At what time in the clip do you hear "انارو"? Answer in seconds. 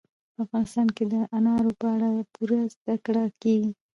1.37-1.71